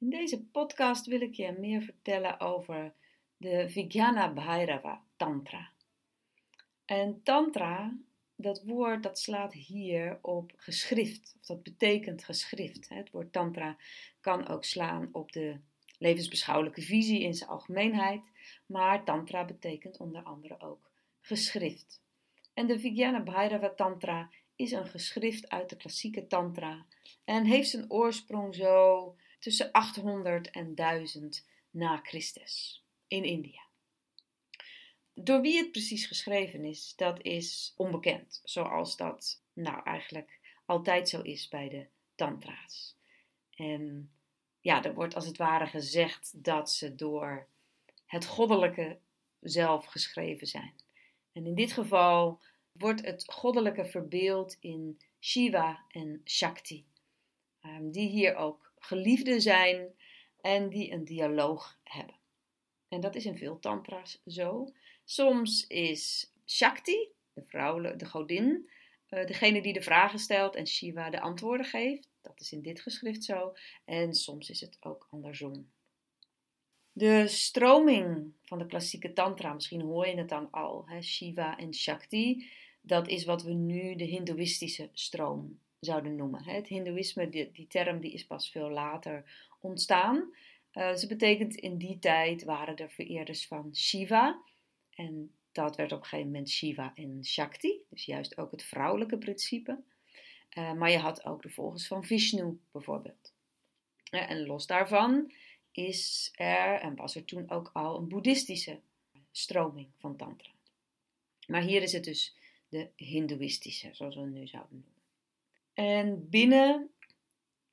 In 0.00 0.10
deze 0.10 0.44
podcast 0.44 1.06
wil 1.06 1.20
ik 1.20 1.34
je 1.34 1.56
meer 1.58 1.82
vertellen 1.82 2.40
over 2.40 2.94
de 3.36 3.68
Vijnana 3.68 4.32
Bhairava 4.32 5.04
Tantra. 5.16 5.70
En 6.84 7.22
Tantra, 7.22 7.98
dat 8.36 8.62
woord 8.62 9.02
dat 9.02 9.18
slaat 9.18 9.52
hier 9.52 10.18
op 10.22 10.52
geschrift, 10.56 11.36
of 11.40 11.46
dat 11.46 11.62
betekent 11.62 12.24
geschrift. 12.24 12.88
Het 12.88 13.10
woord 13.10 13.32
Tantra 13.32 13.76
kan 14.20 14.48
ook 14.48 14.64
slaan 14.64 15.08
op 15.12 15.32
de 15.32 15.60
levensbeschouwelijke 15.98 16.82
visie 16.82 17.22
in 17.22 17.34
zijn 17.34 17.50
algemeenheid, 17.50 18.30
maar 18.66 19.04
Tantra 19.04 19.44
betekent 19.44 19.98
onder 19.98 20.22
andere 20.22 20.60
ook 20.60 20.90
geschrift. 21.20 22.02
En 22.54 22.66
de 22.66 22.80
Vijnana 22.80 23.22
Bhairava 23.22 23.70
Tantra 23.70 24.30
is 24.56 24.72
een 24.72 24.86
geschrift 24.86 25.48
uit 25.48 25.68
de 25.68 25.76
klassieke 25.76 26.26
Tantra 26.26 26.86
en 27.24 27.44
heeft 27.44 27.70
zijn 27.70 27.90
oorsprong 27.90 28.54
zo 28.54 29.16
tussen 29.38 29.72
800 29.72 30.50
en 30.50 30.74
1000 30.74 31.46
na 31.70 31.96
Christus 31.96 32.84
in 33.08 33.24
India. 33.24 33.66
Door 35.14 35.40
wie 35.40 35.56
het 35.56 35.72
precies 35.72 36.06
geschreven 36.06 36.64
is, 36.64 36.92
dat 36.96 37.22
is 37.22 37.72
onbekend, 37.76 38.40
zoals 38.44 38.96
dat 38.96 39.42
nou 39.52 39.82
eigenlijk 39.84 40.38
altijd 40.64 41.08
zo 41.08 41.20
is 41.20 41.48
bij 41.48 41.68
de 41.68 41.86
tantra's. 42.14 42.96
En 43.54 44.10
ja, 44.60 44.84
er 44.84 44.94
wordt 44.94 45.14
als 45.14 45.26
het 45.26 45.36
ware 45.36 45.66
gezegd 45.66 46.44
dat 46.44 46.70
ze 46.70 46.94
door 46.94 47.46
het 48.06 48.26
goddelijke 48.26 48.98
zelf 49.40 49.84
geschreven 49.84 50.46
zijn. 50.46 50.74
En 51.32 51.46
in 51.46 51.54
dit 51.54 51.72
geval 51.72 52.40
wordt 52.72 53.04
het 53.04 53.24
goddelijke 53.32 53.84
verbeeld 53.84 54.56
in 54.60 55.00
Shiva 55.20 55.84
en 55.88 56.20
Shakti, 56.24 56.86
ehm, 57.60 57.90
die 57.90 58.08
hier 58.08 58.36
ook 58.36 58.67
geliefden 58.78 59.40
zijn 59.40 59.94
en 60.40 60.68
die 60.68 60.92
een 60.92 61.04
dialoog 61.04 61.78
hebben. 61.82 62.16
En 62.88 63.00
dat 63.00 63.14
is 63.14 63.26
in 63.26 63.36
veel 63.36 63.58
tantra's 63.58 64.22
zo. 64.26 64.72
Soms 65.04 65.66
is 65.66 66.32
Shakti, 66.46 67.08
de 67.32 67.44
vrouw, 67.44 67.96
de 67.96 68.06
godin, 68.06 68.70
uh, 69.10 69.26
degene 69.26 69.62
die 69.62 69.72
de 69.72 69.82
vragen 69.82 70.18
stelt 70.18 70.54
en 70.54 70.66
Shiva 70.66 71.10
de 71.10 71.20
antwoorden 71.20 71.66
geeft. 71.66 72.08
Dat 72.20 72.40
is 72.40 72.52
in 72.52 72.62
dit 72.62 72.80
geschrift 72.80 73.24
zo. 73.24 73.52
En 73.84 74.14
soms 74.14 74.50
is 74.50 74.60
het 74.60 74.76
ook 74.80 75.06
andersom. 75.10 75.70
De 76.92 77.28
stroming 77.28 78.32
van 78.42 78.58
de 78.58 78.66
klassieke 78.66 79.12
tantra, 79.12 79.52
misschien 79.52 79.80
hoor 79.80 80.06
je 80.06 80.16
het 80.16 80.28
dan 80.28 80.50
al, 80.50 80.88
hè, 80.88 81.02
Shiva 81.02 81.58
en 81.58 81.74
Shakti, 81.74 82.50
dat 82.80 83.08
is 83.08 83.24
wat 83.24 83.42
we 83.42 83.52
nu 83.52 83.96
de 83.96 84.04
Hindoeïstische 84.04 84.88
stroom 84.92 85.60
zouden 85.80 86.16
noemen. 86.16 86.44
Het 86.44 86.66
Hindoeïsme, 86.66 87.28
die, 87.28 87.52
die 87.52 87.66
term 87.66 88.00
die 88.00 88.12
is 88.12 88.26
pas 88.26 88.50
veel 88.50 88.70
later 88.70 89.24
ontstaan. 89.60 90.34
Uh, 90.72 90.94
ze 90.94 91.06
betekent 91.06 91.54
in 91.54 91.78
die 91.78 91.98
tijd 91.98 92.44
waren 92.44 92.76
er 92.76 92.90
vereerders 92.90 93.46
van 93.46 93.76
Shiva. 93.76 94.42
En 94.94 95.32
dat 95.52 95.76
werd 95.76 95.92
op 95.92 95.98
een 95.98 96.04
gegeven 96.04 96.30
moment 96.30 96.50
Shiva 96.50 96.92
en 96.94 97.24
Shakti. 97.24 97.80
Dus 97.88 98.04
juist 98.04 98.38
ook 98.38 98.50
het 98.50 98.62
vrouwelijke 98.62 99.18
principe. 99.18 99.78
Uh, 100.58 100.72
maar 100.72 100.90
je 100.90 100.98
had 100.98 101.24
ook 101.24 101.42
de 101.42 101.50
volgers 101.50 101.86
van 101.86 102.04
Vishnu 102.04 102.60
bijvoorbeeld. 102.72 103.32
En 104.10 104.46
los 104.46 104.66
daarvan 104.66 105.32
is 105.72 106.30
er, 106.34 106.80
en 106.80 106.96
was 106.96 107.14
er 107.14 107.24
toen 107.24 107.50
ook 107.50 107.70
al, 107.72 107.96
een 107.96 108.08
boeddhistische 108.08 108.80
stroming 109.30 109.88
van 109.98 110.16
Tantra. 110.16 110.50
Maar 111.46 111.62
hier 111.62 111.82
is 111.82 111.92
het 111.92 112.04
dus 112.04 112.36
de 112.68 112.88
Hindoeïstische, 112.96 113.88
zoals 113.92 114.14
we 114.14 114.20
het 114.20 114.30
nu 114.30 114.46
zouden 114.46 114.72
noemen. 114.72 114.97
En 115.78 116.28
binnen 116.30 116.90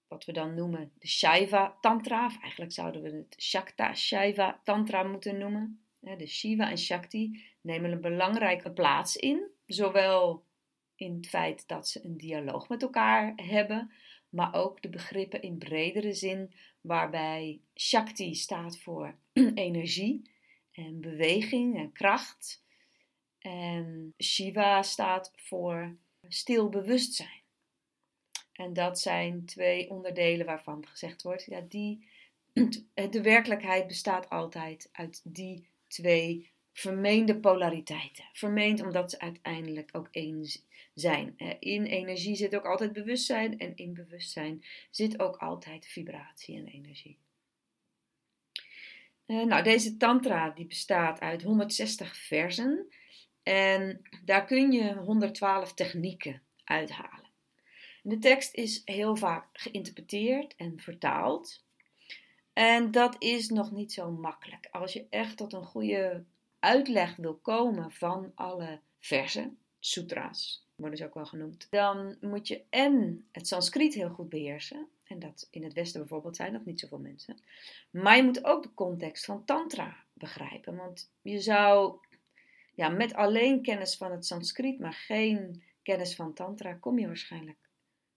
wat 0.08 0.26
we 0.26 0.32
dan 0.32 0.54
noemen 0.54 0.92
de 1.00 1.08
Shaiva 1.08 1.78
Tantra, 1.82 2.26
of 2.26 2.42
eigenlijk 2.42 2.72
zouden 2.72 3.02
we 3.02 3.10
het 3.10 3.36
Shakta 3.42 3.94
Shaiva 3.94 4.62
Tantra 4.64 5.04
moeten 5.04 5.38
noemen. 5.38 5.86
De 6.00 6.28
Shiva 6.28 6.70
en 6.70 6.78
Shakti 6.78 7.44
nemen 7.62 7.92
een 7.92 8.02
belangrijke 8.02 8.72
plaats 8.72 9.16
in, 9.16 9.48
zowel 9.66 10.46
in 10.96 11.16
het 11.16 11.28
feit 11.28 11.68
dat 11.68 11.88
ze 11.88 12.06
een 12.06 12.18
dialoog 12.18 12.70
met 12.70 12.82
elkaar 12.82 13.34
hebben, 13.36 13.92
maar 14.30 14.54
ook 14.54 14.82
de 14.82 14.90
begrippen 14.90 15.42
in 15.42 15.58
bredere 15.58 16.14
zin, 16.14 16.54
waarbij 16.82 17.62
Shakti 17.76 18.36
staat 18.36 18.80
voor 18.80 19.16
energie 19.68 20.30
en 20.72 21.02
beweging 21.02 21.78
en 21.78 21.92
kracht. 21.92 22.64
En 23.40 24.14
Shiva 24.24 24.82
staat 24.82 25.32
voor 25.36 25.98
stil 26.28 26.70
bewustzijn. 26.70 27.44
En 28.56 28.74
dat 28.74 29.00
zijn 29.00 29.46
twee 29.46 29.90
onderdelen 29.90 30.46
waarvan 30.46 30.88
gezegd 30.88 31.22
wordt, 31.22 31.44
ja, 31.44 31.62
die, 31.70 32.08
de 33.10 33.22
werkelijkheid 33.22 33.88
bestaat 33.88 34.30
altijd 34.30 34.90
uit 34.92 35.22
die 35.24 35.70
twee 35.88 36.54
vermeende 36.74 37.40
polariteiten. 37.40 38.26
Vermeend 38.34 38.82
omdat 38.82 39.12
ze 39.12 39.20
uiteindelijk 39.20 39.90
ook 39.94 40.08
één 40.12 40.46
zijn. 40.94 41.38
In 41.60 41.84
energie 41.86 42.36
zit 42.36 42.56
ook 42.56 42.66
altijd 42.66 42.94
bewustzijn 42.94 43.60
en 43.60 43.76
in 43.76 43.94
bewustzijn 43.94 44.64
zit 44.90 45.20
ook 45.20 45.38
altijd 45.38 45.88
vibratie 45.88 46.58
en 46.58 46.68
energie. 46.68 47.18
Eh, 49.26 49.44
nou, 49.44 49.64
deze 49.64 49.98
tantra 49.98 50.50
die 50.50 50.66
bestaat 50.66 51.20
uit 51.20 51.42
160 51.42 52.18
versen 52.18 52.88
en 53.44 54.02
daar 54.26 54.46
kun 54.46 54.72
je 54.72 54.94
112 54.94 55.74
technieken 55.74 56.42
uithalen. 56.64 57.25
De 58.08 58.20
tekst 58.20 58.54
is 58.54 58.82
heel 58.86 59.16
vaak 59.16 59.48
geïnterpreteerd 59.54 60.56
en 60.56 60.80
vertaald. 60.80 61.64
En 62.54 62.92
dat 62.92 63.16
is 63.20 63.50
nog 63.50 63.72
niet 63.72 63.94
zo 63.94 64.12
makkelijk. 64.12 64.68
Als 64.72 64.94
je 64.94 65.06
echt 65.10 65.38
tot 65.38 65.54
een 65.54 65.64
goede 65.64 66.24
uitleg 66.60 67.16
wil 67.16 67.36
komen 67.36 67.92
van 67.92 68.32
alle 68.36 68.80
versen, 68.98 69.58
sutras 69.80 70.68
worden 70.76 70.98
ze 70.98 71.06
ook 71.06 71.14
wel 71.14 71.26
genoemd, 71.26 71.68
dan 71.70 72.18
moet 72.22 72.48
je 72.48 72.64
en 72.70 73.26
het 73.32 73.48
Sanskriet 73.48 73.94
heel 73.94 74.10
goed 74.10 74.30
beheersen. 74.30 74.88
En 75.04 75.20
dat 75.20 75.48
in 75.52 75.64
het 75.64 75.74
Westen 75.74 76.00
bijvoorbeeld 76.00 76.36
zijn 76.36 76.54
nog 76.54 76.66
niet 76.66 76.80
zoveel 76.80 77.00
mensen. 77.00 77.38
Maar 77.90 78.18
je 78.18 78.24
moet 78.24 78.44
ook 78.44 78.64
de 78.64 78.74
context 78.74 79.26
van 79.26 79.46
Tantra 79.46 79.96
begrijpen. 80.14 80.76
Want 80.76 81.12
je 81.22 81.40
zou 81.40 81.98
ja, 82.76 82.90
met 82.90 83.14
alleen 83.14 83.62
kennis 83.62 83.98
van 83.98 84.12
het 84.12 84.26
Sanskriet, 84.26 84.80
maar 84.80 84.94
geen 84.94 85.64
kennis 85.84 86.16
van 86.16 86.34
Tantra, 86.34 86.74
kom 86.74 87.00
je 87.00 87.08
waarschijnlijk 87.08 87.58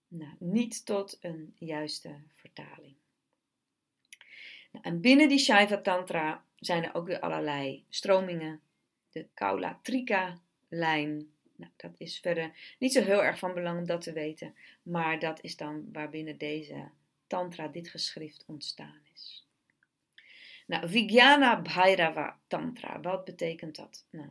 nou, 0.09 0.31
niet 0.39 0.85
tot 0.85 1.17
een 1.21 1.53
juiste 1.57 2.15
vertaling. 2.33 2.95
Nou, 4.71 4.85
en 4.85 5.01
binnen 5.01 5.29
die 5.29 5.39
Shaiva 5.39 5.77
Tantra 5.77 6.43
zijn 6.55 6.83
er 6.83 6.93
ook 6.93 7.07
weer 7.07 7.19
allerlei 7.19 7.83
stromingen. 7.89 8.61
De 9.11 9.27
Kaula 9.33 9.79
Trika 9.83 10.39
lijn. 10.67 11.31
Nou, 11.55 11.71
dat 11.75 11.91
is 11.97 12.19
verder 12.19 12.75
niet 12.79 12.93
zo 12.93 13.01
heel 13.01 13.23
erg 13.23 13.39
van 13.39 13.53
belang 13.53 13.79
om 13.79 13.85
dat 13.85 14.01
te 14.01 14.13
weten. 14.13 14.55
Maar 14.83 15.19
dat 15.19 15.43
is 15.43 15.57
dan 15.57 15.89
waarbinnen 15.91 16.37
deze 16.37 16.89
Tantra, 17.27 17.67
dit 17.67 17.89
geschrift, 17.89 18.43
ontstaan 18.47 19.01
is. 19.13 19.47
Nou, 20.65 20.89
Vijnana 20.89 21.61
Bhairava 21.61 22.39
Tantra, 22.47 23.01
wat 23.01 23.25
betekent 23.25 23.75
dat? 23.75 24.05
Nou, 24.09 24.29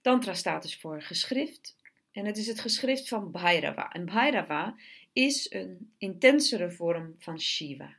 tantra 0.00 0.34
staat 0.34 0.62
dus 0.62 0.76
voor 0.76 1.02
geschrift 1.02 1.76
en 2.12 2.24
het 2.24 2.36
is 2.36 2.46
het 2.46 2.60
geschrift 2.60 3.08
van 3.08 3.30
Bhairava. 3.30 3.92
En 3.92 4.04
Bhairava 4.04 4.76
is 5.12 5.50
een 5.50 5.92
intensere 5.98 6.70
vorm 6.70 7.14
van 7.18 7.40
Shiva. 7.40 7.96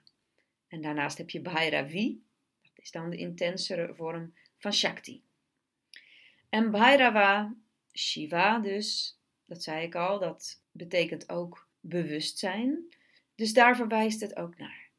En 0.68 0.82
daarnaast 0.82 1.18
heb 1.18 1.30
je 1.30 1.42
Bhairavi, 1.42 2.22
dat 2.62 2.84
is 2.84 2.92
dan 2.92 3.10
de 3.10 3.18
intensere 3.18 3.96
vorm 3.96 4.34
van 4.58 4.74
Shakti. 4.74 5.24
En 6.50 6.72
Bhairava, 6.72 7.56
Shiva 7.94 8.60
dus, 8.60 9.20
dat 9.46 9.64
zei 9.64 9.86
ik 9.86 9.96
al, 9.96 10.20
dat 10.20 10.62
betekent 10.72 11.30
ook 11.30 11.68
bewustzijn. 11.80 12.86
Dus 13.36 13.54
daar 13.54 13.76
verwijst 13.76 14.22
het 14.22 14.36
ook 14.36 14.58
naar. 14.58 14.90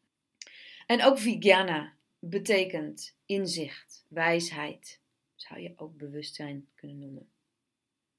En 0.86 1.02
ook 1.02 1.18
Vijnana 1.18 1.96
betekent 2.18 3.16
inzicht, 3.26 4.04
wijsheid. 4.08 5.00
Zou 5.34 5.60
je 5.60 5.72
ook 5.76 5.96
bewustzijn 5.96 6.68
kunnen 6.74 6.98
noemen. 6.98 7.33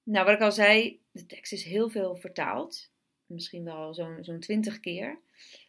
Nou, 0.05 0.25
wat 0.25 0.35
ik 0.35 0.41
al 0.41 0.51
zei, 0.51 0.99
de 1.11 1.25
tekst 1.25 1.53
is 1.53 1.63
heel 1.63 1.89
veel 1.89 2.15
vertaald. 2.15 2.91
Misschien 3.25 3.63
wel 3.63 3.93
zo'n 3.93 4.17
zo'n 4.21 4.39
twintig 4.39 4.79
keer. 4.79 5.19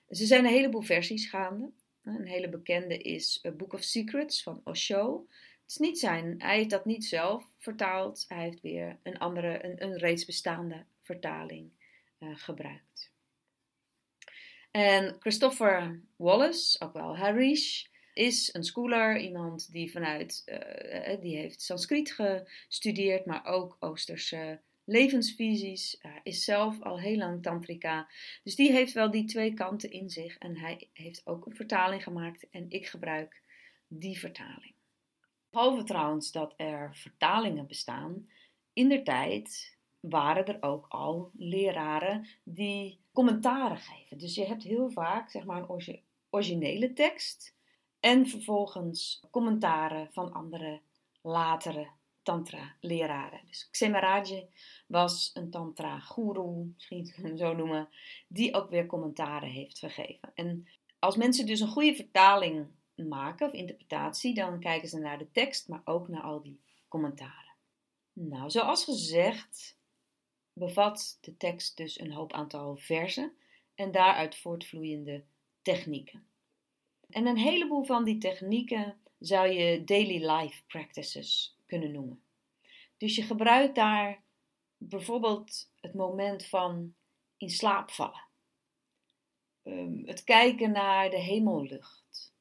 Dus 0.06 0.21
er 0.21 0.27
zijn 0.27 0.44
een 0.44 0.50
heleboel 0.50 0.83
versies 0.83 1.29
gaande. 1.29 1.71
Een 2.03 2.27
hele 2.27 2.49
bekende 2.49 2.99
is 2.99 3.44
A 3.47 3.50
Book 3.50 3.73
of 3.73 3.83
Secrets 3.83 4.43
van 4.43 4.61
Osho. 4.65 5.27
Het 5.62 5.71
is 5.71 5.77
niet 5.77 5.99
zijn, 5.99 6.35
hij 6.38 6.56
heeft 6.56 6.71
dat 6.71 6.85
niet 6.85 7.05
zelf 7.05 7.44
vertaald. 7.59 8.25
Hij 8.29 8.43
heeft 8.43 8.61
weer 8.61 8.99
een 9.03 9.19
andere, 9.19 9.65
een, 9.65 9.83
een 9.83 9.99
reeds 9.99 10.25
bestaande 10.25 10.85
vertaling 11.03 11.71
uh, 12.19 12.29
gebruikt. 12.35 13.12
En 14.71 15.17
Christopher 15.19 16.00
Wallace, 16.17 16.81
ook 16.81 16.93
wel 16.93 17.17
Harish, 17.17 17.87
is 18.17 18.55
een 18.55 18.65
schooler, 18.65 19.19
iemand 19.19 19.73
die 19.73 19.91
vanuit, 19.91 20.43
uh, 20.47 21.21
die 21.21 21.37
heeft 21.37 21.63
Sanskriet 21.63 22.13
gestudeerd, 22.13 23.27
maar 23.27 23.45
ook 23.45 23.77
Oosterse 23.81 24.61
levensvisies, 24.85 25.99
uh, 26.03 26.13
is 26.23 26.45
zelf 26.45 26.83
al 26.83 27.01
heel 27.01 27.17
lang 27.17 27.43
tantrika. 27.43 28.09
Dus 28.43 28.57
die 28.57 28.73
heeft 28.73 28.93
wel 28.93 29.11
die 29.11 29.25
twee 29.25 29.55
kanten 29.55 29.91
in 29.91 30.11
zich. 30.11 30.39
En 30.39 30.57
hij 30.57 30.89
heeft 30.93 31.27
ook 31.27 31.47
een 31.47 31.55
vertaling 31.55 32.03
gemaakt 32.03 32.51
en 32.51 32.71
ik 32.71 32.87
gebruik 32.87 33.43
die 33.89 34.19
vertaling. 34.19 34.75
Behalve 35.51 35.85
trouwens 35.85 36.33
dat 36.33 36.55
er 36.57 36.97
vertalingen 36.97 37.67
bestaan, 37.67 38.29
in 38.73 38.89
der 38.89 39.05
tijd 39.05 39.77
waren 40.01 40.47
er 40.47 40.62
ook 40.62 40.87
al 40.89 41.31
leraren 41.35 42.27
die 42.45 43.01
commentaren 43.12 43.79
geven. 43.79 44.19
Dus 44.19 44.35
je 44.35 44.45
hebt 44.45 44.62
heel 44.62 44.91
vaak 44.91 45.31
zeg 45.31 45.45
maar 45.45 45.69
een 45.69 46.03
originele 46.31 46.93
tekst 46.93 47.56
en 48.06 48.26
vervolgens 48.26 49.23
commentaren 49.31 50.08
van 50.12 50.32
andere 50.32 50.81
latere 51.23 51.88
tantra-leraren. 52.23 53.41
Dus 53.47 53.69
Xemaraje 53.70 54.47
was 54.87 55.31
een 55.35 55.50
tantra-guru, 55.50 56.73
misschien 56.75 57.05
je 57.05 57.12
hem 57.23 57.37
zo 57.37 57.55
noemen, 57.55 57.88
die 58.29 58.55
ook 58.55 58.70
weer 58.70 58.87
commentaren 58.87 59.49
heeft 59.49 59.79
gegeven. 59.79 60.31
En 60.35 60.69
als 60.99 61.17
mensen 61.17 61.47
dus 61.47 61.61
een 61.61 61.69
goede 61.69 61.94
vertaling 61.94 62.69
maken 62.94 63.47
of 63.47 63.53
interpretatie, 63.53 64.35
dan 64.35 64.61
kijken 64.61 64.88
ze 64.88 64.99
naar 64.99 65.19
de 65.19 65.31
tekst, 65.31 65.69
maar 65.69 65.82
ook 65.85 66.09
naar 66.09 66.23
al 66.23 66.43
die 66.43 66.61
commentaren. 66.88 67.55
Nou, 68.12 68.50
zoals 68.50 68.85
gezegd, 68.85 69.79
bevat 70.52 71.19
de 71.20 71.37
tekst 71.37 71.76
dus 71.76 72.00
een 72.00 72.12
hoop 72.12 72.32
aantal 72.32 72.76
versen 72.76 73.32
en 73.75 73.93
daaruit 73.93 74.37
voortvloeiende 74.37 75.25
technieken. 75.62 76.26
En 77.11 77.26
een 77.26 77.38
heleboel 77.38 77.85
van 77.85 78.05
die 78.05 78.19
technieken 78.19 79.00
zou 79.19 79.49
je 79.49 79.85
daily 79.85 80.31
life 80.31 80.64
practices 80.67 81.56
kunnen 81.67 81.93
noemen. 81.93 82.23
Dus 82.97 83.17
je 83.17 83.23
gebruikt 83.23 83.75
daar 83.75 84.23
bijvoorbeeld 84.76 85.70
het 85.81 85.94
moment 85.94 86.47
van 86.47 86.94
in 87.37 87.50
slaap 87.50 87.91
vallen, 87.91 88.25
ehm, 89.62 90.06
het 90.06 90.25
kijken 90.25 90.73
naar 90.73 91.11
de 91.11 91.20
hemellucht, 91.20 92.35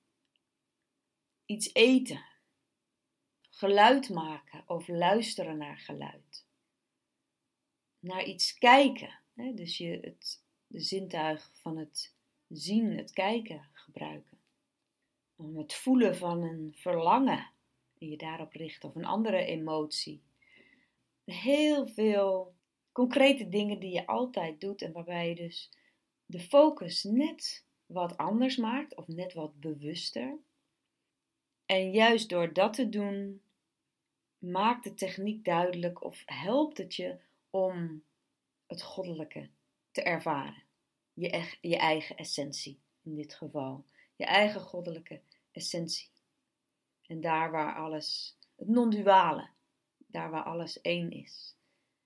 iets 1.45 1.73
eten, 1.73 2.25
geluid 3.49 4.09
maken 4.09 4.63
of 4.67 4.87
luisteren 4.87 5.57
naar 5.57 5.77
geluid, 5.77 6.45
naar 7.99 8.23
iets 8.23 8.53
kijken, 8.53 9.19
hè? 9.33 9.53
dus 9.53 9.77
je 9.77 9.99
het 10.01 10.43
de 10.67 10.79
zintuig 10.79 11.51
van 11.53 11.77
het 11.77 12.13
zien, 12.47 12.97
het 12.97 13.11
kijken 13.11 13.69
gebruiken. 13.73 14.34
Het 15.35 15.73
voelen 15.73 16.15
van 16.15 16.43
een 16.43 16.73
verlangen 16.75 17.51
en 17.97 18.09
je 18.09 18.17
daarop 18.17 18.51
richt 18.53 18.83
of 18.83 18.95
een 18.95 19.05
andere 19.05 19.45
emotie. 19.45 20.21
Heel 21.25 21.87
veel 21.87 22.53
concrete 22.91 23.49
dingen 23.49 23.79
die 23.79 23.93
je 23.93 24.07
altijd 24.07 24.61
doet 24.61 24.81
en 24.81 24.91
waarbij 24.91 25.29
je 25.29 25.35
dus 25.35 25.71
de 26.25 26.39
focus 26.39 27.03
net 27.03 27.65
wat 27.85 28.17
anders 28.17 28.57
maakt 28.57 28.95
of 28.95 29.07
net 29.07 29.33
wat 29.33 29.59
bewuster. 29.59 30.37
En 31.65 31.91
juist 31.91 32.29
door 32.29 32.53
dat 32.53 32.73
te 32.73 32.89
doen, 32.89 33.41
maakt 34.37 34.83
de 34.83 34.93
techniek 34.93 35.45
duidelijk 35.45 36.03
of 36.03 36.23
helpt 36.25 36.77
het 36.77 36.95
je 36.95 37.17
om 37.49 38.03
het 38.67 38.81
goddelijke 38.81 39.49
te 39.91 40.03
ervaren. 40.03 40.63
Je, 41.13 41.57
je 41.61 41.77
eigen 41.77 42.17
essentie 42.17 42.79
in 43.03 43.15
dit 43.15 43.33
geval. 43.33 43.85
Je 44.15 44.25
eigen 44.25 44.61
goddelijke 44.61 45.21
essentie. 45.51 46.09
En 47.07 47.21
daar 47.21 47.51
waar 47.51 47.75
alles, 47.75 48.37
het 48.55 48.67
non-duale, 48.67 49.49
daar 49.97 50.29
waar 50.29 50.43
alles 50.43 50.81
één 50.81 51.11
is. 51.11 51.55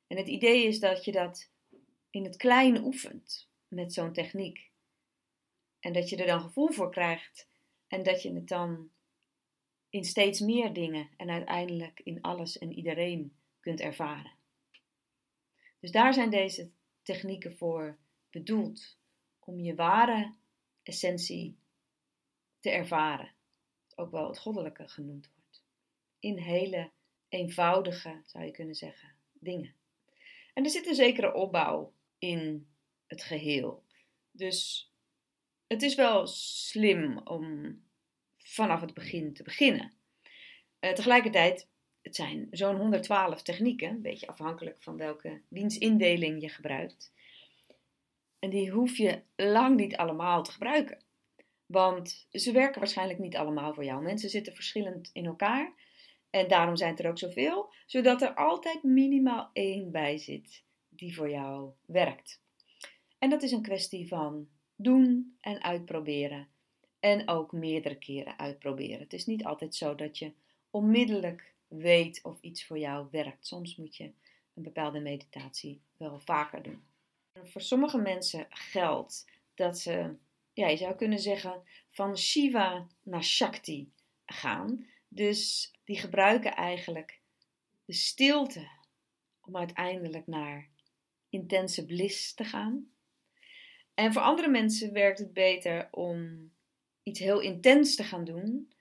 En 0.07 0.17
het 0.17 0.27
idee 0.27 0.67
is 0.67 0.79
dat 0.79 1.05
je 1.05 1.11
dat 1.11 1.49
in 2.09 2.23
het 2.23 2.37
kleine 2.37 2.81
oefent 2.81 3.47
met 3.67 3.93
zo'n 3.93 4.13
techniek. 4.13 4.71
En 5.79 5.93
dat 5.93 6.09
je 6.09 6.17
er 6.17 6.27
dan 6.27 6.41
gevoel 6.41 6.71
voor 6.71 6.91
krijgt 6.91 7.47
en 7.87 8.03
dat 8.03 8.21
je 8.21 8.33
het 8.33 8.47
dan 8.47 8.89
in 9.89 10.03
steeds 10.03 10.39
meer 10.39 10.73
dingen 10.73 11.09
en 11.17 11.29
uiteindelijk 11.29 11.99
in 12.03 12.21
alles 12.21 12.57
en 12.57 12.73
iedereen 12.73 13.35
kunt 13.59 13.79
ervaren. 13.79 14.31
Dus 15.79 15.91
daar 15.91 16.13
zijn 16.13 16.29
deze 16.29 16.71
technieken 17.01 17.57
voor 17.57 17.97
bedoeld 18.29 18.97
om 19.39 19.59
je 19.59 19.75
ware 19.75 20.33
essentie 20.83 21.58
te 22.59 22.69
ervaren. 22.69 23.33
Ook 23.95 24.11
wel 24.11 24.27
het 24.27 24.39
goddelijke 24.39 24.87
genoemd 24.87 25.31
wordt. 25.35 25.63
In 26.19 26.37
hele 26.37 26.91
eenvoudige, 27.29 28.21
zou 28.25 28.45
je 28.45 28.51
kunnen 28.51 28.75
zeggen, 28.75 29.15
dingen. 29.33 29.75
En 30.53 30.63
er 30.63 30.69
zit 30.69 30.87
een 30.87 30.95
zekere 30.95 31.33
opbouw 31.33 31.93
in 32.17 32.67
het 33.07 33.23
geheel. 33.23 33.83
Dus 34.31 34.91
het 35.67 35.81
is 35.81 35.95
wel 35.95 36.27
slim 36.27 37.17
om 37.17 37.75
vanaf 38.37 38.81
het 38.81 38.93
begin 38.93 39.33
te 39.33 39.43
beginnen. 39.43 39.93
Uh, 40.79 40.91
tegelijkertijd, 40.91 41.67
het 42.01 42.15
zijn 42.15 42.47
zo'n 42.51 42.75
112 42.75 43.41
technieken, 43.41 43.89
een 43.89 44.01
beetje 44.01 44.27
afhankelijk 44.27 44.81
van 44.81 44.97
welke 44.97 45.41
wiens 45.47 45.77
je 46.39 46.49
gebruikt. 46.49 47.13
En 48.39 48.49
die 48.49 48.71
hoef 48.71 48.97
je 48.97 49.21
lang 49.35 49.75
niet 49.75 49.95
allemaal 49.95 50.43
te 50.43 50.51
gebruiken. 50.51 51.03
Want 51.71 52.27
ze 52.31 52.51
werken 52.51 52.79
waarschijnlijk 52.79 53.19
niet 53.19 53.35
allemaal 53.35 53.73
voor 53.73 53.83
jou. 53.83 54.01
Mensen 54.01 54.29
zitten 54.29 54.53
verschillend 54.53 55.09
in 55.13 55.25
elkaar. 55.25 55.73
En 56.29 56.47
daarom 56.47 56.75
zijn 56.75 56.97
er 56.97 57.09
ook 57.09 57.17
zoveel, 57.17 57.73
zodat 57.85 58.21
er 58.21 58.33
altijd 58.33 58.83
minimaal 58.83 59.49
één 59.53 59.91
bij 59.91 60.17
zit 60.17 60.63
die 60.89 61.15
voor 61.15 61.29
jou 61.29 61.71
werkt. 61.85 62.41
En 63.17 63.29
dat 63.29 63.43
is 63.43 63.51
een 63.51 63.61
kwestie 63.61 64.07
van 64.07 64.47
doen 64.75 65.37
en 65.41 65.63
uitproberen. 65.63 66.47
En 66.99 67.27
ook 67.27 67.51
meerdere 67.51 67.97
keren 67.97 68.39
uitproberen. 68.39 68.99
Het 68.99 69.13
is 69.13 69.25
niet 69.25 69.45
altijd 69.45 69.75
zo 69.75 69.95
dat 69.95 70.17
je 70.17 70.31
onmiddellijk 70.69 71.53
weet 71.67 72.19
of 72.23 72.41
iets 72.41 72.65
voor 72.65 72.77
jou 72.79 73.07
werkt. 73.11 73.47
Soms 73.47 73.75
moet 73.75 73.95
je 73.95 74.03
een 74.53 74.63
bepaalde 74.63 74.99
meditatie 74.99 75.81
wel 75.97 76.19
vaker 76.19 76.63
doen. 76.63 76.83
Voor 77.43 77.61
sommige 77.61 77.97
mensen 77.97 78.45
geldt 78.49 79.25
dat 79.55 79.79
ze, 79.79 80.15
ja, 80.59 80.67
je 80.67 80.77
zou 80.77 80.95
kunnen 80.95 81.19
zeggen, 81.19 81.63
van 81.89 82.17
Shiva 82.17 82.87
naar 83.03 83.23
Shakti 83.23 83.91
gaan. 84.25 84.87
Dus 85.07 85.73
die 85.83 85.97
gebruiken 85.97 86.55
eigenlijk 86.55 87.21
de 87.85 87.93
stilte 87.93 88.69
om 89.41 89.57
uiteindelijk 89.57 90.27
naar 90.27 90.69
intense 91.29 91.85
bliss 91.85 92.33
te 92.33 92.43
gaan. 92.43 92.91
En 93.93 94.13
voor 94.13 94.21
andere 94.21 94.47
mensen 94.47 94.93
werkt 94.93 95.19
het 95.19 95.33
beter 95.33 95.87
om 95.91 96.51
iets 97.03 97.19
heel 97.19 97.39
intens 97.39 97.95
te 97.95 98.03
gaan 98.03 98.25
doen 98.25 98.71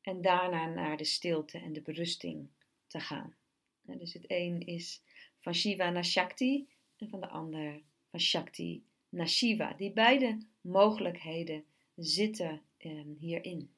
en 0.00 0.22
daarna 0.22 0.66
naar 0.66 0.96
de 0.96 1.04
stilte 1.04 1.58
en 1.58 1.72
de 1.72 1.82
berusting 1.82 2.48
te 2.86 3.00
gaan. 3.00 3.36
Dus 3.82 4.12
het 4.12 4.24
een 4.26 4.60
is 4.60 5.02
van 5.38 5.54
Shiva 5.54 5.90
naar 5.90 6.04
Shakti 6.04 6.68
en 6.96 7.08
van 7.08 7.20
de 7.20 7.28
ander 7.28 7.82
van 8.10 8.20
Shakti 8.20 8.84
naar 9.16 9.28
Shiva. 9.28 9.72
Die 9.72 9.92
beide 9.92 10.38
mogelijkheden 10.60 11.64
zitten 11.94 12.62
ehm, 12.78 13.10
hierin. 13.18 13.70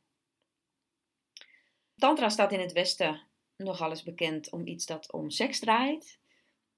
Tantra 1.96 2.28
staat 2.28 2.52
in 2.52 2.60
het 2.60 2.72
Westen 2.72 3.20
nogal 3.56 3.90
eens 3.90 4.02
bekend 4.02 4.50
om 4.50 4.66
iets 4.66 4.86
dat 4.86 5.12
om 5.12 5.30
seks 5.30 5.58
draait. 5.58 6.18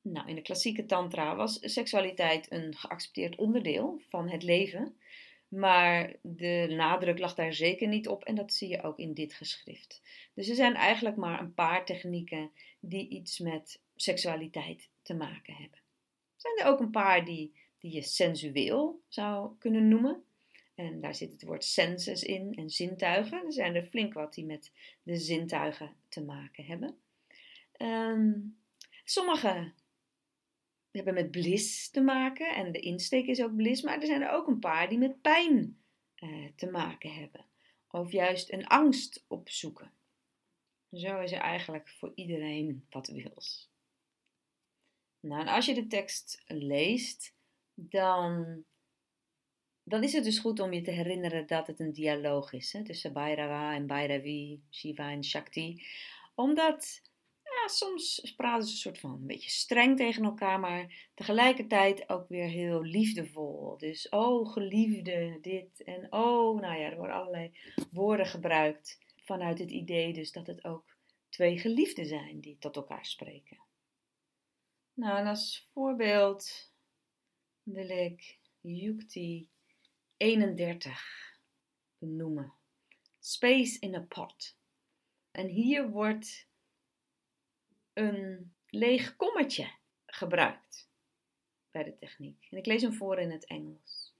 Nou, 0.03 0.29
in 0.29 0.35
de 0.35 0.43
klassieke 0.43 0.87
Tantra 0.87 1.37
was 1.37 1.59
seksualiteit 1.61 2.53
een 2.53 2.75
geaccepteerd 2.77 3.37
onderdeel 3.37 4.01
van 4.09 4.29
het 4.29 4.43
leven. 4.43 4.97
Maar 5.49 6.17
de 6.23 6.67
nadruk 6.77 7.19
lag 7.19 7.35
daar 7.35 7.53
zeker 7.53 7.89
niet 7.89 8.09
op 8.09 8.25
en 8.25 8.35
dat 8.35 8.53
zie 8.53 8.69
je 8.69 8.83
ook 8.83 8.99
in 8.99 9.15
dit 9.15 9.35
geschrift. 9.35 10.03
Dus 10.35 10.49
er 10.49 10.55
zijn 10.55 10.75
eigenlijk 10.75 11.17
maar 11.17 11.41
een 11.41 11.55
paar 11.55 11.85
technieken 11.85 12.51
die 12.81 13.09
iets 13.09 13.39
met 13.39 13.81
seksualiteit 13.97 14.89
te 15.03 15.15
maken 15.15 15.55
hebben. 15.55 15.79
Er 15.79 16.41
zijn 16.41 16.59
er 16.59 16.73
ook 16.73 16.81
een 16.81 16.91
paar 16.91 17.25
die, 17.25 17.55
die 17.81 17.93
je 17.93 18.03
sensueel 18.03 19.03
zou 19.09 19.59
kunnen 19.59 19.89
noemen. 19.89 20.25
En 20.75 21.01
daar 21.01 21.15
zit 21.15 21.33
het 21.33 21.43
woord 21.43 21.65
senses 21.65 22.23
in 22.23 22.55
en 22.55 22.71
zintuigen. 22.71 23.45
Er 23.45 23.53
zijn 23.53 23.75
er 23.75 23.83
flink 23.83 24.13
wat 24.13 24.35
die 24.35 24.45
met 24.45 24.73
de 25.03 25.17
zintuigen 25.17 25.97
te 26.09 26.25
maken 26.25 26.65
hebben. 26.65 26.99
Um, 27.79 28.59
sommige 29.05 29.73
hebben 30.91 31.15
met 31.15 31.31
bliss 31.31 31.91
te 31.91 32.01
maken 32.01 32.55
en 32.55 32.73
de 32.73 32.81
insteek 32.81 33.27
is 33.27 33.43
ook 33.43 33.57
bliss, 33.57 33.83
maar 33.83 34.01
er 34.01 34.07
zijn 34.07 34.23
er 34.23 34.31
ook 34.31 34.47
een 34.47 34.59
paar 34.59 34.89
die 34.89 34.99
met 34.99 35.21
pijn 35.21 35.81
uh, 36.17 36.49
te 36.57 36.71
maken 36.71 37.15
hebben. 37.15 37.45
Of 37.91 38.13
juist 38.13 38.53
een 38.53 38.67
angst 38.67 39.25
opzoeken. 39.29 39.93
Zo 40.93 41.21
is 41.21 41.33
er 41.33 41.41
eigenlijk 41.41 41.89
voor 41.89 42.13
iedereen 42.15 42.87
wat 42.91 43.09
wils. 43.09 43.71
Nou, 45.21 45.41
en 45.41 45.49
als 45.49 45.67
je 45.67 45.75
de 45.75 45.87
tekst 45.87 46.43
leest, 46.47 47.35
dan, 47.89 48.65
dan 49.83 50.03
is 50.03 50.13
het 50.13 50.25
dus 50.25 50.39
goed 50.39 50.61
om 50.61 50.73
je 50.73 50.83
te 50.83 50.91
herinneren 50.91 51.47
dat 51.47 51.67
het 51.67 51.81
een 51.81 51.93
dialoog 51.93 52.53
is 52.53 52.73
hè, 52.73 52.85
tussen 52.85 53.13
Bhairava 53.13 53.75
en 53.75 53.87
Bhairavi, 53.87 54.63
Shiva 54.71 55.11
en 55.11 55.25
Shakti. 55.25 55.83
Omdat 56.35 57.03
ja, 57.43 57.69
soms 57.69 58.35
praten 58.37 58.67
ze 58.67 58.73
een 58.73 58.79
soort 58.79 58.99
van 58.99 59.11
een 59.11 59.27
beetje 59.27 59.51
streng 59.51 59.97
tegen 59.97 60.25
elkaar, 60.25 60.61
maar 60.61 61.09
tegelijkertijd 61.15 62.09
ook 62.09 62.29
weer 62.29 62.49
heel 62.49 62.83
liefdevol. 62.83 63.79
Dus, 63.79 64.09
oh 64.09 64.53
geliefde, 64.53 65.39
dit 65.41 65.83
en 65.83 66.13
oh, 66.13 66.61
nou 66.61 66.79
ja, 66.79 66.91
er 66.91 66.97
worden 66.97 67.17
allerlei 67.17 67.59
woorden 67.91 68.27
gebruikt 68.27 68.99
vanuit 69.17 69.59
het 69.59 69.71
idee 69.71 70.13
dus 70.13 70.33
dat 70.33 70.47
het 70.47 70.65
ook 70.65 70.97
twee 71.29 71.59
geliefden 71.59 72.07
zijn 72.07 72.41
die 72.41 72.59
tot 72.59 72.77
elkaar 72.77 73.07
spreken. 73.07 73.59
Nou, 74.95 75.19
en 75.19 75.27
als 75.27 75.69
voorbeeld 75.73 76.70
wil 77.63 77.89
ik 77.89 78.39
Yukti 78.61 79.49
31 80.17 81.39
benoemen. 81.99 82.53
Space 83.19 83.79
in 83.79 83.95
a 83.95 84.01
pot. 84.01 84.57
En 85.31 85.47
hier 85.47 85.91
wordt 85.91 86.47
een 87.93 88.55
leeg 88.67 89.17
kommetje 89.17 89.71
gebruikt 90.07 90.89
bij 91.71 91.85
de 91.85 91.97
techniek. 91.97 92.47
En 92.51 92.59
ik 92.59 92.67
lees 92.67 92.83
hem 92.83 92.95
voor 92.95 93.19
in 93.19 93.31
het 93.31 93.47
Engels. 93.47 94.15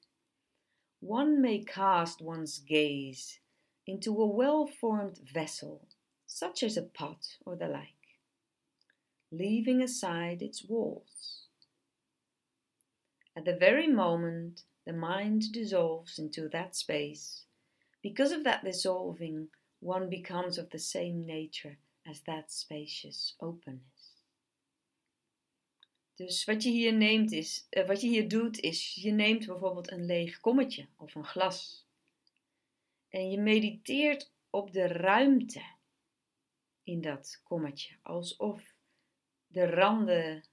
One 0.99 1.41
may 1.41 1.63
cast 1.63 2.21
one's 2.21 2.63
gaze 2.65 3.39
into 3.85 4.23
a 4.23 4.37
well-formed 4.37 5.21
vessel, 5.25 5.89
such 6.25 6.63
as 6.63 6.77
a 6.77 6.83
pot 6.83 7.39
or 7.45 7.57
the 7.57 7.69
like, 7.69 8.19
leaving 9.29 9.83
aside 9.83 10.45
its 10.45 10.67
walls. 10.67 11.40
At 13.37 13.45
the 13.45 13.57
very 13.57 13.87
moment 13.87 14.65
the 14.85 14.93
mind 14.93 15.53
dissolves 15.53 16.19
into 16.19 16.49
that 16.49 16.77
space, 16.77 17.45
because 18.03 18.33
of 18.33 18.45
that 18.45 18.65
dissolving, 18.65 19.49
one 19.81 20.09
becomes 20.09 20.59
of 20.59 20.71
the 20.71 20.79
same 20.79 21.25
nature 21.27 21.79
as 22.07 22.21
that 22.23 22.53
spacious 22.53 23.35
openness. 23.41 24.01
Dus 26.15 26.45
wat 26.45 26.63
je 26.63 26.71
hier 26.71 26.93
neemt 26.93 27.33
is, 27.33 27.67
uh, 27.71 27.87
wat 27.87 28.01
je 28.01 28.09
hier 28.09 28.29
doet 28.29 28.59
is, 28.59 28.95
je 28.95 29.11
neemt 29.11 29.47
bijvoorbeeld 29.47 29.91
een 29.91 30.05
leeg 30.05 30.41
kommetje 30.41 30.89
of 30.97 31.15
een 31.15 31.25
glas. 31.25 31.87
En 33.09 33.31
je 33.31 33.39
mediteert 33.39 34.33
op 34.51 34.73
de 34.73 34.87
ruimte 34.87 35.63
in 36.83 37.01
dat 37.01 37.41
kommetje, 37.45 37.97
alsof 38.03 38.75
de 39.47 39.67
randen 39.67 40.45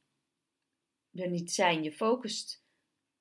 er 1.13 1.29
niet 1.29 1.51
zijn. 1.51 1.83
Je 1.83 1.91
focust 1.91 2.65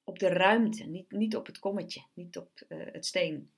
op 0.09 0.19
de 0.19 0.29
ruimte, 0.29 0.85
niet, 0.85 1.11
niet 1.11 1.37
op 1.37 1.47
het 1.47 1.59
kommetje, 1.59 2.05
niet 2.15 2.37
op 2.37 2.65
uh, 2.69 2.87
het 2.93 3.07
steen. 3.07 3.51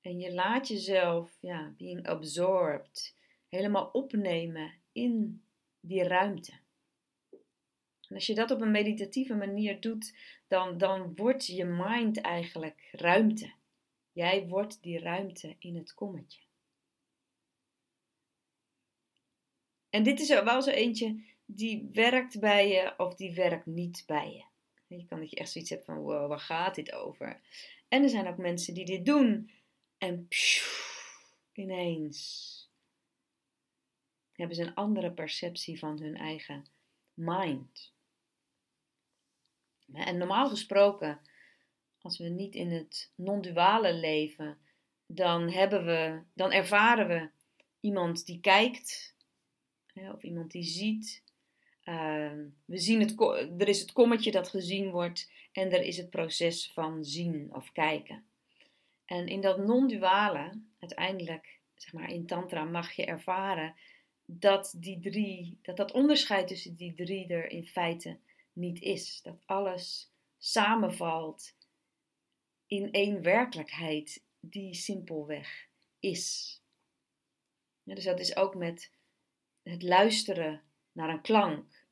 En 0.00 0.18
je 0.18 0.34
laat 0.34 0.68
jezelf, 0.68 1.36
ja, 1.40 1.74
being 1.76 2.06
absorbed, 2.06 3.16
helemaal 3.48 3.86
opnemen 3.86 4.74
in 4.92 5.42
die 5.80 6.02
ruimte. 6.02 6.52
En 8.08 8.14
als 8.14 8.26
je 8.26 8.34
dat 8.34 8.50
op 8.50 8.60
een 8.60 8.70
meditatieve 8.70 9.34
manier 9.34 9.80
doet, 9.80 10.16
dan, 10.46 10.78
dan 10.78 11.14
wordt 11.14 11.46
je 11.46 11.64
mind 11.64 12.20
eigenlijk 12.20 12.88
ruimte. 12.92 13.52
Jij 14.12 14.46
wordt 14.48 14.82
die 14.82 14.98
ruimte 14.98 15.56
in 15.58 15.76
het 15.76 15.94
kommetje. 15.94 16.40
En 19.90 20.02
dit 20.02 20.20
is 20.20 20.28
wel 20.28 20.62
zo 20.62 20.70
eentje 20.70 21.24
die 21.44 21.88
werkt 21.92 22.40
bij 22.40 22.68
je 22.68 22.94
of 22.96 23.14
die 23.14 23.34
werkt 23.34 23.66
niet 23.66 24.02
bij 24.06 24.32
je. 24.32 24.50
Je 24.98 25.06
kan 25.06 25.20
dat 25.20 25.30
je 25.30 25.36
echt 25.36 25.52
zoiets 25.52 25.70
hebben 25.70 25.86
van, 25.86 26.02
waar 26.02 26.38
gaat 26.38 26.74
dit 26.74 26.92
over? 26.92 27.40
En 27.88 28.02
er 28.02 28.08
zijn 28.08 28.26
ook 28.26 28.36
mensen 28.36 28.74
die 28.74 28.84
dit 28.84 29.06
doen 29.06 29.50
en 29.98 30.28
ineens 31.52 32.50
hebben 34.32 34.56
ze 34.56 34.62
een 34.62 34.74
andere 34.74 35.12
perceptie 35.12 35.78
van 35.78 36.00
hun 36.00 36.16
eigen 36.16 36.66
mind. 37.14 37.92
En 39.92 40.18
normaal 40.18 40.48
gesproken, 40.48 41.20
als 42.00 42.18
we 42.18 42.28
niet 42.28 42.54
in 42.54 42.70
het 42.70 43.12
non-duale 43.14 43.94
leven, 43.94 44.58
dan, 45.06 45.50
hebben 45.50 45.84
we, 45.84 46.22
dan 46.34 46.52
ervaren 46.52 47.08
we 47.08 47.30
iemand 47.80 48.26
die 48.26 48.40
kijkt, 48.40 49.16
of 49.94 50.22
iemand 50.22 50.50
die 50.50 50.64
ziet. 50.64 51.22
Ehm, 51.84 52.48
we 52.64 52.78
zien 52.78 53.00
het, 53.00 53.20
er 53.60 53.68
is 53.68 53.80
het 53.80 53.92
kommetje 53.92 54.30
dat 54.30 54.48
gezien 54.48 54.90
wordt 54.90 55.30
en 55.52 55.72
er 55.72 55.82
is 55.82 55.96
het 55.96 56.10
proces 56.10 56.70
van 56.72 57.04
zien 57.04 57.54
of 57.54 57.72
kijken. 57.72 58.24
En 59.04 59.26
in 59.26 59.40
dat 59.40 59.58
non-duale, 59.58 60.60
uiteindelijk, 60.78 61.60
zeg 61.74 61.92
maar 61.92 62.10
in 62.10 62.26
Tantra, 62.26 62.64
mag 62.64 62.92
je 62.92 63.04
ervaren 63.04 63.74
dat 64.24 64.74
die 64.76 65.00
drie, 65.00 65.58
dat 65.62 65.76
dat 65.76 65.92
onderscheid 65.92 66.48
tussen 66.48 66.74
die 66.74 66.94
drie 66.94 67.26
er 67.26 67.50
in 67.50 67.66
feite 67.66 68.18
niet 68.52 68.80
is. 68.80 69.20
Dat 69.22 69.42
alles 69.46 70.12
samenvalt 70.38 71.54
in 72.66 72.92
één 72.92 73.22
werkelijkheid 73.22 74.24
die 74.40 74.74
simpelweg 74.74 75.68
is. 75.98 76.56
Ja, 77.82 77.94
dus 77.94 78.04
dat 78.04 78.20
is 78.20 78.36
ook 78.36 78.54
met 78.54 78.92
het 79.62 79.82
luisteren 79.82 80.62
naar 80.92 81.08
een 81.08 81.22
klank 81.22 81.86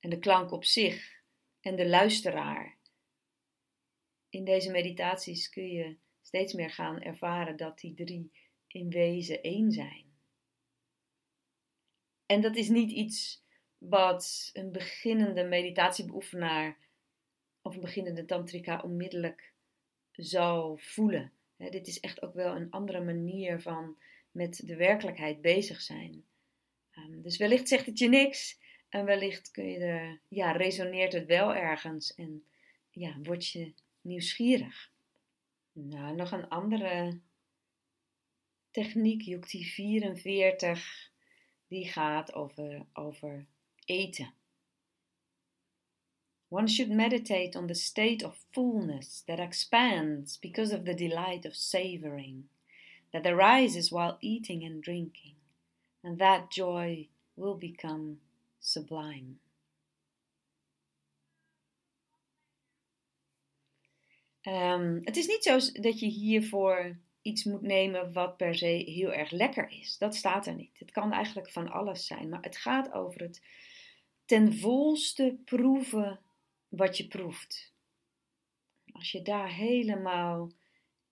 en 0.00 0.10
de 0.10 0.18
klank 0.18 0.50
op 0.50 0.64
zich 0.64 1.20
en 1.60 1.76
de 1.76 1.88
luisteraar. 1.88 2.78
In 4.28 4.44
deze 4.44 4.70
meditaties 4.70 5.48
kun 5.48 5.68
je 5.68 5.96
steeds 6.22 6.52
meer 6.52 6.70
gaan 6.70 7.00
ervaren 7.00 7.56
dat 7.56 7.78
die 7.78 7.94
drie 7.94 8.32
in 8.66 8.90
wezen 8.90 9.42
één 9.42 9.70
zijn. 9.70 10.12
En 12.26 12.40
dat 12.40 12.56
is 12.56 12.68
niet 12.68 12.90
iets 12.90 13.44
wat 13.78 14.50
een 14.52 14.72
beginnende 14.72 15.44
meditatiebeoefenaar 15.44 16.78
of 17.62 17.74
een 17.74 17.80
beginnende 17.80 18.24
tantrika 18.24 18.80
onmiddellijk 18.80 19.52
zou 20.10 20.80
voelen. 20.80 21.32
dit 21.56 21.86
is 21.86 22.00
echt 22.00 22.22
ook 22.22 22.34
wel 22.34 22.56
een 22.56 22.70
andere 22.70 23.00
manier 23.00 23.60
van 23.60 23.96
met 24.30 24.66
de 24.66 24.76
werkelijkheid 24.76 25.40
bezig 25.40 25.80
zijn. 25.80 26.24
Ehm, 26.94 27.20
dus 27.20 27.36
wellicht 27.36 27.68
zegt 27.68 27.86
het 27.86 27.98
je 27.98 28.08
niks 28.08 28.60
en 28.88 29.04
wellicht 29.04 29.50
kun 29.50 29.68
je 29.70 29.78
er, 29.78 30.20
ja, 30.28 30.52
resoneert 30.52 31.12
het 31.12 31.26
wel 31.26 31.54
ergens 31.54 32.14
en 32.14 32.44
ja, 32.90 33.18
word 33.22 33.48
je 33.48 33.74
nieuwsgierig. 34.00 34.90
Nou, 35.72 36.16
nog 36.16 36.32
een 36.32 36.48
andere 36.48 37.20
techniek, 38.70 39.22
Yukti 39.22 39.64
44, 39.64 41.10
die 41.68 41.88
gaat 41.88 42.34
over, 42.34 42.86
over 42.92 43.46
eten. 43.84 44.34
One 46.48 46.68
should 46.68 46.92
meditate 46.92 47.58
on 47.58 47.66
the 47.66 47.74
state 47.74 48.26
of 48.26 48.44
fullness 48.50 49.22
that 49.24 49.38
expands 49.38 50.38
because 50.38 50.76
of 50.76 50.84
the 50.84 50.94
delight 50.94 51.46
of 51.46 51.54
savoring, 51.54 52.48
that 53.10 53.26
arises 53.26 53.90
while 53.90 54.16
eating 54.20 54.64
and 54.64 54.82
drinking, 54.82 55.34
and 56.02 56.18
that 56.18 56.54
joy 56.54 57.08
will 57.34 57.56
become 57.58 58.16
sublime. 58.58 59.38
Um, 64.42 65.00
het 65.04 65.16
is 65.16 65.26
niet 65.26 65.42
zo 65.42 65.80
dat 65.80 66.00
je 66.00 66.06
hiervoor 66.06 66.96
iets 67.22 67.44
moet 67.44 67.62
nemen 67.62 68.12
wat 68.12 68.36
per 68.36 68.54
se 68.54 68.66
heel 68.66 69.12
erg 69.12 69.30
lekker 69.30 69.70
is. 69.70 69.98
Dat 69.98 70.14
staat 70.14 70.46
er 70.46 70.54
niet. 70.54 70.78
Het 70.78 70.90
kan 70.90 71.12
eigenlijk 71.12 71.50
van 71.50 71.70
alles 71.70 72.06
zijn, 72.06 72.28
maar 72.28 72.42
het 72.42 72.56
gaat 72.56 72.92
over 72.92 73.20
het 73.20 73.42
ten 74.24 74.54
volste 74.54 75.38
proeven 75.44 76.20
wat 76.68 76.96
je 76.96 77.08
proeft. 77.08 77.72
Als 78.92 79.12
je 79.12 79.22
daar 79.22 79.52
helemaal 79.52 80.52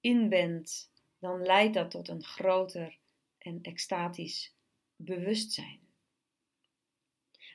in 0.00 0.28
bent, 0.28 0.90
dan 1.18 1.42
leidt 1.42 1.74
dat 1.74 1.90
tot 1.90 2.08
een 2.08 2.24
groter 2.24 2.98
en 3.38 3.58
extatisch 3.62 4.54
bewustzijn. 5.04 5.80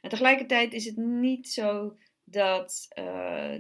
En 0.02 0.10
tegelijkertijd 0.10 0.74
is 0.74 0.86
het 0.86 0.98
niet 0.98 1.50
zo 1.50 1.98
dat, 2.24 2.88
uh, 3.00 3.56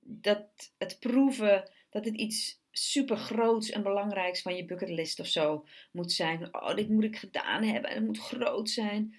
dat 0.00 0.72
het 0.78 0.96
proeven, 1.00 1.70
dat 1.90 2.04
het 2.04 2.14
iets 2.14 2.60
super 2.70 3.16
groots 3.16 3.70
en 3.70 3.82
belangrijks 3.82 4.42
van 4.42 4.56
je 4.56 4.64
bucketlist 4.64 5.20
of 5.20 5.26
zo 5.26 5.66
moet 5.92 6.12
zijn. 6.12 6.54
Oh, 6.54 6.74
dit 6.74 6.88
moet 6.88 7.04
ik 7.04 7.16
gedaan 7.16 7.62
hebben 7.62 7.90
en 7.90 7.96
het 7.96 8.06
moet 8.06 8.18
groot 8.18 8.70
zijn. 8.70 9.14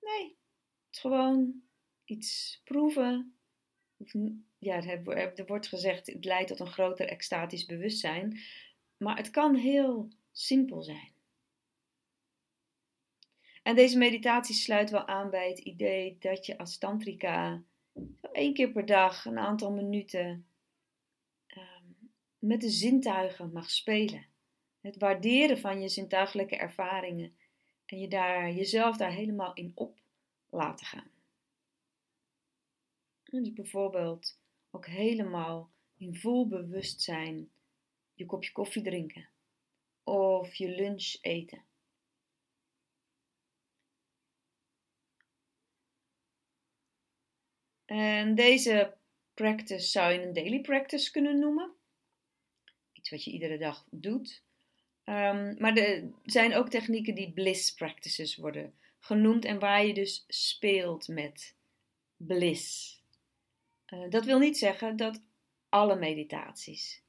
Nee, 0.00 0.26
het 0.86 0.94
is 0.94 1.00
gewoon 1.00 1.62
iets 2.04 2.60
proeven. 2.64 3.38
Ja, 4.58 4.82
er 4.82 5.46
wordt 5.46 5.66
gezegd, 5.66 6.06
het 6.06 6.24
leidt 6.24 6.48
tot 6.48 6.60
een 6.60 6.66
groter 6.66 7.08
extatisch 7.08 7.66
bewustzijn. 7.66 8.40
Maar 8.96 9.16
het 9.16 9.30
kan 9.30 9.54
heel 9.54 10.08
simpel 10.32 10.82
zijn. 10.82 11.13
En 13.64 13.74
deze 13.74 13.98
meditatie 13.98 14.54
sluit 14.54 14.90
wel 14.90 15.06
aan 15.06 15.30
bij 15.30 15.48
het 15.48 15.58
idee 15.58 16.16
dat 16.18 16.46
je 16.46 16.58
als 16.58 16.78
tantrika 16.78 17.62
één 18.32 18.54
keer 18.54 18.70
per 18.70 18.86
dag 18.86 19.24
een 19.24 19.38
aantal 19.38 19.72
minuten 19.72 20.46
met 22.38 22.60
de 22.60 22.70
zintuigen 22.70 23.52
mag 23.52 23.70
spelen. 23.70 24.26
Het 24.80 24.98
waarderen 24.98 25.58
van 25.58 25.80
je 25.80 25.88
zintuigelijke 25.88 26.56
ervaringen 26.56 27.36
En 27.86 27.98
je 27.98 28.08
daar, 28.08 28.52
jezelf 28.52 28.96
daar 28.96 29.12
helemaal 29.12 29.54
in 29.54 29.72
op 29.74 29.98
laten 30.50 30.86
gaan. 30.86 31.10
Dus 33.24 33.52
bijvoorbeeld 33.52 34.38
ook 34.70 34.86
helemaal 34.86 35.70
in 35.96 36.16
vol 36.16 36.48
bewustzijn 36.48 37.50
je 38.14 38.26
kopje 38.26 38.52
koffie 38.52 38.82
drinken 38.82 39.28
of 40.02 40.54
je 40.54 40.68
lunch 40.68 41.16
eten. 41.20 41.63
En 47.94 48.34
deze 48.34 48.94
practice 49.34 49.86
zou 49.86 50.12
je 50.12 50.22
een 50.22 50.32
daily 50.32 50.60
practice 50.60 51.10
kunnen 51.10 51.38
noemen. 51.38 51.72
Iets 52.92 53.10
wat 53.10 53.24
je 53.24 53.30
iedere 53.30 53.58
dag 53.58 53.86
doet. 53.90 54.42
Um, 55.04 55.54
maar 55.58 55.76
er 55.76 56.10
zijn 56.24 56.54
ook 56.54 56.68
technieken 56.68 57.14
die 57.14 57.32
bliss 57.32 57.74
practices 57.74 58.36
worden 58.36 58.74
genoemd 58.98 59.44
en 59.44 59.58
waar 59.58 59.86
je 59.86 59.94
dus 59.94 60.24
speelt 60.28 61.08
met 61.08 61.54
bliss. 62.16 62.98
Uh, 63.88 64.10
dat 64.10 64.24
wil 64.24 64.38
niet 64.38 64.58
zeggen 64.58 64.96
dat 64.96 65.20
alle 65.68 65.96
meditaties 65.96 67.02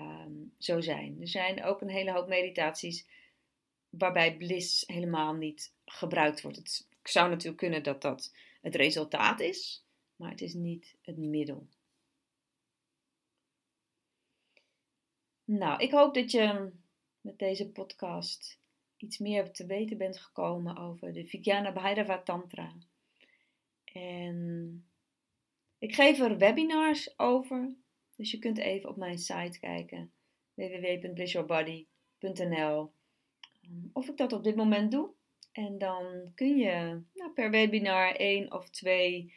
um, 0.00 0.52
zo 0.58 0.80
zijn. 0.80 1.16
Er 1.20 1.28
zijn 1.28 1.64
ook 1.64 1.80
een 1.80 1.90
hele 1.90 2.12
hoop 2.12 2.28
meditaties 2.28 3.06
waarbij 3.88 4.36
bliss 4.36 4.84
helemaal 4.86 5.34
niet 5.34 5.72
gebruikt 5.84 6.40
wordt. 6.40 6.56
Het 6.56 6.86
zou 7.02 7.28
natuurlijk 7.28 7.58
kunnen 7.58 7.82
dat 7.82 8.02
dat 8.02 8.34
het 8.60 8.74
resultaat 8.74 9.40
is, 9.40 9.84
maar 10.20 10.30
het 10.30 10.40
is 10.40 10.54
niet 10.54 10.96
het 11.02 11.16
middel. 11.16 11.68
Nou, 15.44 15.82
ik 15.82 15.90
hoop 15.90 16.14
dat 16.14 16.30
je 16.30 16.72
met 17.20 17.38
deze 17.38 17.70
podcast 17.70 18.60
iets 18.96 19.18
meer 19.18 19.52
te 19.52 19.66
weten 19.66 19.98
bent 19.98 20.18
gekomen 20.18 20.76
over 20.76 21.12
de 21.12 21.26
Vijnana 21.26 21.72
Bhairava 21.72 22.22
Tantra. 22.22 22.76
En 23.84 24.84
ik 25.78 25.94
geef 25.94 26.18
er 26.18 26.38
webinars 26.38 27.18
over, 27.18 27.74
dus 28.16 28.30
je 28.30 28.38
kunt 28.38 28.58
even 28.58 28.88
op 28.88 28.96
mijn 28.96 29.18
site 29.18 29.58
kijken 29.60 30.12
www.blissyourbody.nl 30.54 32.92
of 33.92 34.08
ik 34.08 34.16
dat 34.16 34.32
op 34.32 34.44
dit 34.44 34.56
moment 34.56 34.90
doe. 34.90 35.10
En 35.52 35.78
dan 35.78 36.32
kun 36.34 36.56
je 36.56 37.02
nou, 37.14 37.32
per 37.32 37.50
webinar 37.50 38.14
één 38.14 38.52
of 38.52 38.70
twee 38.70 39.34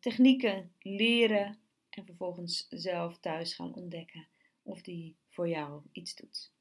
technieken 0.00 0.72
leren 0.78 1.58
en 1.90 2.04
vervolgens 2.04 2.66
zelf 2.68 3.18
thuis 3.18 3.54
gaan 3.54 3.74
ontdekken 3.74 4.28
of 4.62 4.82
die 4.82 5.16
voor 5.28 5.48
jou 5.48 5.82
iets 5.92 6.14
doet. 6.14 6.52